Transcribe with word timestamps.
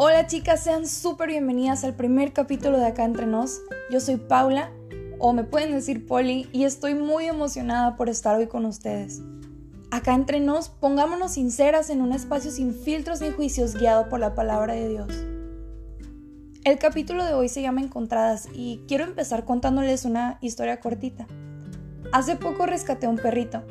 Hola 0.00 0.28
chicas, 0.28 0.62
sean 0.62 0.86
súper 0.86 1.30
bienvenidas 1.30 1.82
al 1.82 1.92
primer 1.92 2.32
capítulo 2.32 2.78
de 2.78 2.86
Acá 2.86 3.02
Entre 3.02 3.26
Nos. 3.26 3.62
Yo 3.90 3.98
soy 3.98 4.14
Paula, 4.14 4.70
o 5.18 5.32
me 5.32 5.42
pueden 5.42 5.72
decir 5.72 6.06
Poli, 6.06 6.48
y 6.52 6.62
estoy 6.62 6.94
muy 6.94 7.24
emocionada 7.24 7.96
por 7.96 8.08
estar 8.08 8.36
hoy 8.36 8.46
con 8.46 8.64
ustedes. 8.64 9.20
Acá 9.90 10.14
Entre 10.14 10.38
Nos, 10.38 10.68
pongámonos 10.68 11.32
sinceras 11.32 11.90
en 11.90 12.00
un 12.00 12.12
espacio 12.12 12.52
sin 12.52 12.74
filtros 12.74 13.20
ni 13.20 13.30
juicios 13.30 13.74
guiado 13.74 14.08
por 14.08 14.20
la 14.20 14.36
palabra 14.36 14.74
de 14.74 14.88
Dios. 14.88 15.08
El 16.62 16.78
capítulo 16.78 17.24
de 17.24 17.34
hoy 17.34 17.48
se 17.48 17.62
llama 17.62 17.80
Encontradas 17.80 18.48
y 18.54 18.84
quiero 18.86 19.02
empezar 19.02 19.44
contándoles 19.44 20.04
una 20.04 20.38
historia 20.40 20.78
cortita. 20.78 21.26
Hace 22.12 22.36
poco 22.36 22.66
rescaté 22.66 23.06
a 23.06 23.10
un 23.10 23.16
perrito, 23.18 23.64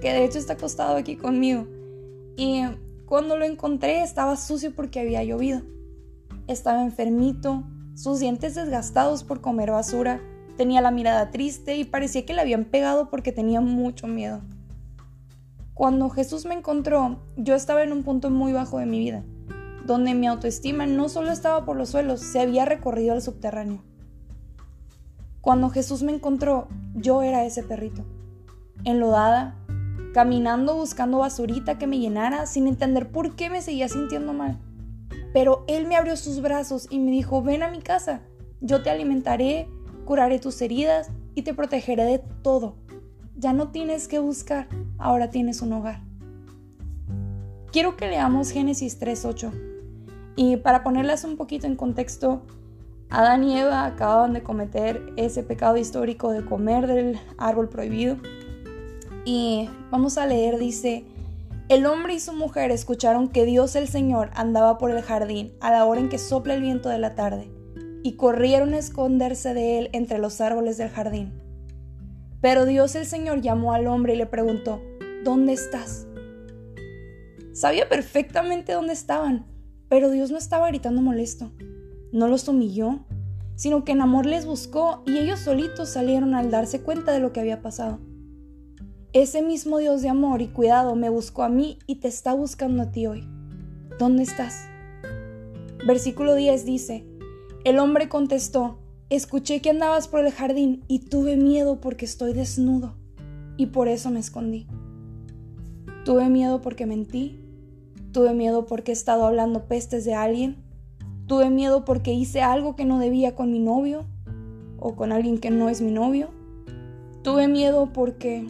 que 0.00 0.14
de 0.14 0.24
hecho 0.24 0.38
está 0.38 0.54
acostado 0.54 0.96
aquí 0.96 1.16
conmigo, 1.16 1.66
y 2.38 2.62
cuando 3.06 3.36
lo 3.36 3.44
encontré 3.44 4.02
estaba 4.02 4.36
sucio 4.36 4.74
porque 4.74 5.00
había 5.00 5.22
llovido. 5.24 5.62
Estaba 6.46 6.82
enfermito, 6.82 7.64
sus 7.94 8.20
dientes 8.20 8.54
desgastados 8.54 9.24
por 9.24 9.40
comer 9.40 9.70
basura, 9.70 10.20
tenía 10.56 10.80
la 10.80 10.90
mirada 10.90 11.30
triste 11.30 11.76
y 11.76 11.84
parecía 11.84 12.24
que 12.26 12.34
le 12.34 12.40
habían 12.40 12.64
pegado 12.64 13.10
porque 13.10 13.32
tenía 13.32 13.60
mucho 13.60 14.06
miedo. 14.06 14.40
Cuando 15.74 16.08
Jesús 16.08 16.46
me 16.46 16.54
encontró, 16.54 17.18
yo 17.36 17.54
estaba 17.54 17.82
en 17.82 17.92
un 17.92 18.04
punto 18.04 18.30
muy 18.30 18.52
bajo 18.52 18.78
de 18.78 18.86
mi 18.86 18.98
vida, 18.98 19.24
donde 19.84 20.14
mi 20.14 20.26
autoestima 20.26 20.86
no 20.86 21.08
solo 21.08 21.32
estaba 21.32 21.64
por 21.64 21.76
los 21.76 21.90
suelos, 21.90 22.20
se 22.20 22.40
había 22.40 22.64
recorrido 22.64 23.12
al 23.12 23.22
subterráneo. 23.22 23.82
Cuando 25.40 25.70
Jesús 25.70 26.02
me 26.02 26.12
encontró, 26.12 26.68
yo 26.94 27.22
era 27.22 27.44
ese 27.44 27.62
perrito, 27.62 28.04
enlodada, 28.84 29.56
caminando 30.12 30.74
buscando 30.74 31.18
basurita 31.18 31.78
que 31.78 31.86
me 31.86 31.98
llenara 31.98 32.46
sin 32.46 32.66
entender 32.66 33.10
por 33.10 33.36
qué 33.36 33.50
me 33.50 33.62
seguía 33.62 33.88
sintiendo 33.88 34.32
mal. 34.32 34.58
Pero 35.32 35.64
Él 35.66 35.86
me 35.86 35.96
abrió 35.96 36.16
sus 36.16 36.40
brazos 36.40 36.86
y 36.90 36.98
me 36.98 37.10
dijo, 37.10 37.42
ven 37.42 37.62
a 37.62 37.70
mi 37.70 37.80
casa, 37.80 38.22
yo 38.60 38.82
te 38.82 38.90
alimentaré, 38.90 39.68
curaré 40.04 40.38
tus 40.38 40.60
heridas 40.62 41.10
y 41.34 41.42
te 41.42 41.54
protegeré 41.54 42.04
de 42.04 42.18
todo. 42.42 42.76
Ya 43.36 43.52
no 43.52 43.68
tienes 43.68 44.06
que 44.06 44.20
buscar, 44.20 44.68
ahora 44.98 45.30
tienes 45.30 45.60
un 45.60 45.72
hogar. 45.72 46.00
Quiero 47.72 47.96
que 47.96 48.06
leamos 48.06 48.50
Génesis 48.50 49.00
3.8. 49.00 49.50
Y 50.36 50.56
para 50.58 50.84
ponerlas 50.84 51.24
un 51.24 51.36
poquito 51.36 51.66
en 51.66 51.74
contexto, 51.74 52.42
Adán 53.10 53.44
y 53.44 53.58
Eva 53.58 53.84
acababan 53.84 54.32
de 54.32 54.42
cometer 54.42 55.12
ese 55.16 55.42
pecado 55.42 55.76
histórico 55.76 56.30
de 56.30 56.44
comer 56.44 56.86
del 56.86 57.18
árbol 57.38 57.68
prohibido. 57.68 58.16
Y 59.24 59.68
vamos 59.90 60.18
a 60.18 60.26
leer, 60.26 60.58
dice, 60.58 61.04
el 61.70 61.86
hombre 61.86 62.14
y 62.14 62.20
su 62.20 62.34
mujer 62.34 62.70
escucharon 62.70 63.28
que 63.28 63.46
Dios 63.46 63.74
el 63.74 63.88
Señor 63.88 64.30
andaba 64.34 64.76
por 64.76 64.90
el 64.90 65.00
jardín 65.00 65.54
a 65.60 65.70
la 65.70 65.86
hora 65.86 66.00
en 66.00 66.10
que 66.10 66.18
sopla 66.18 66.54
el 66.54 66.60
viento 66.60 66.90
de 66.90 66.98
la 66.98 67.14
tarde, 67.14 67.50
y 68.02 68.16
corrieron 68.16 68.74
a 68.74 68.78
esconderse 68.78 69.54
de 69.54 69.78
él 69.78 69.90
entre 69.92 70.18
los 70.18 70.42
árboles 70.42 70.76
del 70.76 70.90
jardín. 70.90 71.32
Pero 72.42 72.66
Dios 72.66 72.94
el 72.96 73.06
Señor 73.06 73.40
llamó 73.40 73.72
al 73.72 73.86
hombre 73.86 74.12
y 74.14 74.18
le 74.18 74.26
preguntó, 74.26 74.82
¿Dónde 75.24 75.54
estás? 75.54 76.06
Sabía 77.54 77.88
perfectamente 77.88 78.74
dónde 78.74 78.92
estaban, 78.92 79.46
pero 79.88 80.10
Dios 80.10 80.30
no 80.30 80.36
estaba 80.36 80.68
gritando 80.68 81.00
molesto. 81.00 81.50
No 82.12 82.28
los 82.28 82.46
humilló, 82.46 83.06
sino 83.54 83.84
que 83.84 83.92
en 83.92 84.02
amor 84.02 84.26
les 84.26 84.44
buscó 84.44 85.02
y 85.06 85.16
ellos 85.16 85.40
solitos 85.40 85.88
salieron 85.88 86.34
al 86.34 86.50
darse 86.50 86.82
cuenta 86.82 87.12
de 87.12 87.20
lo 87.20 87.32
que 87.32 87.40
había 87.40 87.62
pasado. 87.62 88.00
Ese 89.14 89.42
mismo 89.42 89.78
Dios 89.78 90.02
de 90.02 90.08
amor 90.08 90.42
y 90.42 90.48
cuidado 90.48 90.96
me 90.96 91.08
buscó 91.08 91.44
a 91.44 91.48
mí 91.48 91.78
y 91.86 92.00
te 92.00 92.08
está 92.08 92.34
buscando 92.34 92.82
a 92.82 92.90
ti 92.90 93.06
hoy. 93.06 93.24
¿Dónde 93.96 94.24
estás? 94.24 94.66
Versículo 95.86 96.34
10 96.34 96.64
dice, 96.64 97.06
el 97.62 97.78
hombre 97.78 98.08
contestó, 98.08 98.80
escuché 99.10 99.60
que 99.60 99.70
andabas 99.70 100.08
por 100.08 100.26
el 100.26 100.32
jardín 100.32 100.82
y 100.88 100.98
tuve 100.98 101.36
miedo 101.36 101.80
porque 101.80 102.04
estoy 102.04 102.32
desnudo 102.32 102.96
y 103.56 103.66
por 103.66 103.86
eso 103.86 104.10
me 104.10 104.18
escondí. 104.18 104.66
Tuve 106.04 106.28
miedo 106.28 106.60
porque 106.60 106.84
mentí, 106.84 107.38
tuve 108.10 108.34
miedo 108.34 108.66
porque 108.66 108.90
he 108.90 108.94
estado 108.94 109.26
hablando 109.26 109.68
pestes 109.68 110.04
de 110.04 110.14
alguien, 110.14 110.56
tuve 111.28 111.50
miedo 111.50 111.84
porque 111.84 112.12
hice 112.12 112.42
algo 112.42 112.74
que 112.74 112.84
no 112.84 112.98
debía 112.98 113.36
con 113.36 113.52
mi 113.52 113.60
novio 113.60 114.06
o 114.76 114.96
con 114.96 115.12
alguien 115.12 115.38
que 115.38 115.52
no 115.52 115.68
es 115.68 115.80
mi 115.80 115.92
novio, 115.92 116.30
tuve 117.22 117.46
miedo 117.46 117.92
porque 117.92 118.44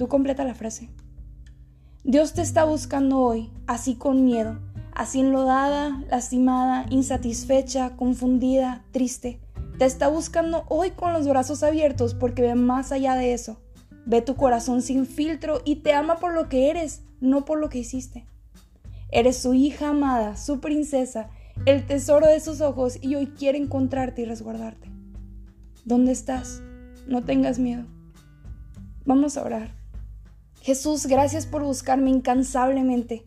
Tú 0.00 0.08
completa 0.08 0.44
la 0.44 0.54
frase. 0.54 0.88
Dios 2.04 2.32
te 2.32 2.40
está 2.40 2.64
buscando 2.64 3.18
hoy, 3.18 3.50
así 3.66 3.96
con 3.96 4.24
miedo, 4.24 4.58
así 4.94 5.20
enlodada, 5.20 6.02
lastimada, 6.10 6.86
insatisfecha, 6.88 7.98
confundida, 7.98 8.82
triste. 8.92 9.42
Te 9.78 9.84
está 9.84 10.08
buscando 10.08 10.64
hoy 10.70 10.92
con 10.92 11.12
los 11.12 11.28
brazos 11.28 11.62
abiertos 11.62 12.14
porque 12.14 12.40
ve 12.40 12.54
más 12.54 12.92
allá 12.92 13.14
de 13.14 13.34
eso. 13.34 13.60
Ve 14.06 14.22
tu 14.22 14.36
corazón 14.36 14.80
sin 14.80 15.04
filtro 15.04 15.60
y 15.66 15.82
te 15.82 15.92
ama 15.92 16.16
por 16.16 16.32
lo 16.32 16.48
que 16.48 16.70
eres, 16.70 17.02
no 17.20 17.44
por 17.44 17.58
lo 17.58 17.68
que 17.68 17.80
hiciste. 17.80 18.24
Eres 19.10 19.36
su 19.36 19.52
hija 19.52 19.90
amada, 19.90 20.38
su 20.38 20.60
princesa, 20.60 21.28
el 21.66 21.86
tesoro 21.86 22.26
de 22.26 22.40
sus 22.40 22.62
ojos 22.62 22.98
y 23.02 23.16
hoy 23.16 23.26
quiere 23.26 23.58
encontrarte 23.58 24.22
y 24.22 24.24
resguardarte. 24.24 24.88
¿Dónde 25.84 26.12
estás? 26.12 26.62
No 27.06 27.22
tengas 27.22 27.58
miedo. 27.58 27.84
Vamos 29.04 29.36
a 29.36 29.44
orar. 29.44 29.79
Jesús, 30.70 31.06
gracias 31.06 31.46
por 31.46 31.64
buscarme 31.64 32.10
incansablemente. 32.10 33.24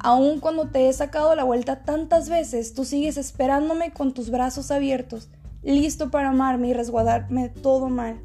Aun 0.00 0.40
cuando 0.40 0.70
te 0.70 0.88
he 0.88 0.92
sacado 0.92 1.36
la 1.36 1.44
vuelta 1.44 1.84
tantas 1.84 2.28
veces, 2.28 2.74
tú 2.74 2.84
sigues 2.84 3.16
esperándome 3.16 3.92
con 3.92 4.12
tus 4.12 4.28
brazos 4.28 4.72
abiertos, 4.72 5.28
listo 5.62 6.10
para 6.10 6.30
amarme 6.30 6.66
y 6.66 6.72
resguardarme 6.72 7.42
de 7.44 7.48
todo 7.50 7.88
mal. 7.88 8.20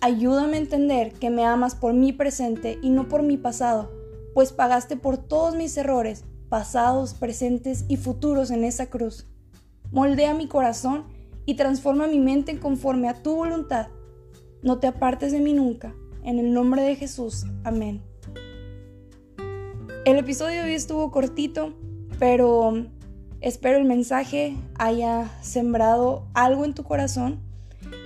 Ayúdame 0.00 0.56
a 0.56 0.60
entender 0.60 1.12
que 1.12 1.28
me 1.28 1.44
amas 1.44 1.74
por 1.74 1.92
mi 1.92 2.14
presente 2.14 2.78
y 2.82 2.88
no 2.88 3.08
por 3.08 3.22
mi 3.22 3.36
pasado, 3.36 3.90
pues 4.32 4.52
pagaste 4.52 4.96
por 4.96 5.18
todos 5.18 5.54
mis 5.54 5.76
errores, 5.76 6.24
pasados, 6.48 7.12
presentes 7.12 7.84
y 7.88 7.98
futuros 7.98 8.50
en 8.50 8.64
esa 8.64 8.86
cruz. 8.86 9.26
Moldea 9.92 10.32
mi 10.32 10.48
corazón 10.48 11.04
y 11.44 11.56
transforma 11.56 12.06
mi 12.06 12.20
mente 12.20 12.58
conforme 12.58 13.10
a 13.10 13.22
tu 13.22 13.36
voluntad. 13.36 13.88
No 14.62 14.78
te 14.78 14.86
apartes 14.86 15.30
de 15.30 15.40
mí 15.40 15.52
nunca 15.52 15.94
en 16.24 16.38
el 16.38 16.52
nombre 16.52 16.82
de 16.82 16.96
Jesús, 16.96 17.46
amén. 17.64 18.02
El 20.04 20.16
episodio 20.16 20.62
de 20.62 20.68
hoy 20.68 20.74
estuvo 20.74 21.10
cortito, 21.10 21.74
pero 22.18 22.86
espero 23.40 23.78
el 23.78 23.84
mensaje 23.84 24.56
haya 24.78 25.30
sembrado 25.42 26.26
algo 26.34 26.64
en 26.64 26.74
tu 26.74 26.84
corazón 26.84 27.40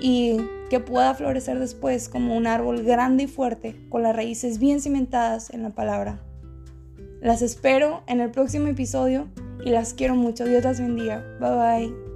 y 0.00 0.38
que 0.68 0.80
pueda 0.80 1.14
florecer 1.14 1.58
después 1.58 2.08
como 2.08 2.36
un 2.36 2.46
árbol 2.46 2.82
grande 2.82 3.24
y 3.24 3.26
fuerte 3.26 3.76
con 3.88 4.02
las 4.02 4.16
raíces 4.16 4.58
bien 4.58 4.80
cimentadas 4.80 5.50
en 5.50 5.62
la 5.62 5.70
palabra. 5.70 6.20
Las 7.20 7.40
espero 7.42 8.02
en 8.06 8.20
el 8.20 8.30
próximo 8.30 8.66
episodio 8.66 9.28
y 9.64 9.70
las 9.70 9.94
quiero 9.94 10.16
mucho. 10.16 10.44
Dios 10.44 10.64
las 10.64 10.80
bendiga. 10.80 11.24
Bye 11.40 11.88
bye. 11.88 12.11